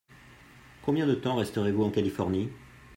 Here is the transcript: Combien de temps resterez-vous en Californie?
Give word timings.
Combien 0.81 1.05
de 1.05 1.13
temps 1.13 1.35
resterez-vous 1.35 1.83
en 1.83 1.91
Californie? 1.91 2.49